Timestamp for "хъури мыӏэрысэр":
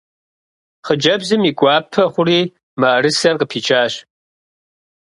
2.13-3.35